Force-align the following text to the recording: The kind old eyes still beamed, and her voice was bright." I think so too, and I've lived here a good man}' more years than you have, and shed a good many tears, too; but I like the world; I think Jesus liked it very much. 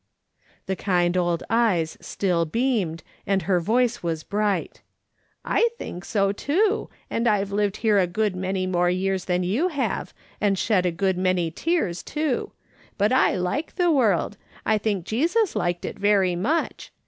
The 0.65 0.75
kind 0.75 1.15
old 1.15 1.43
eyes 1.47 1.95
still 2.01 2.43
beamed, 2.45 3.03
and 3.27 3.43
her 3.43 3.59
voice 3.59 4.01
was 4.01 4.23
bright." 4.23 4.81
I 5.59 5.69
think 5.77 6.05
so 6.05 6.31
too, 6.31 6.89
and 7.11 7.27
I've 7.27 7.51
lived 7.51 7.77
here 7.85 7.99
a 7.99 8.07
good 8.07 8.35
man}' 8.35 8.71
more 8.71 8.89
years 8.89 9.25
than 9.25 9.43
you 9.43 9.67
have, 9.67 10.11
and 10.41 10.57
shed 10.57 10.87
a 10.87 10.91
good 10.91 11.19
many 11.19 11.51
tears, 11.51 12.01
too; 12.01 12.51
but 12.97 13.11
I 13.11 13.35
like 13.35 13.75
the 13.75 13.91
world; 13.91 14.37
I 14.65 14.79
think 14.79 15.05
Jesus 15.05 15.55
liked 15.55 15.85
it 15.85 15.99
very 15.99 16.35
much. 16.35 16.91